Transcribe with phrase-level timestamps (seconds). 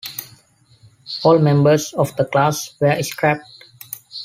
[1.21, 3.65] All members of the class were scrapped.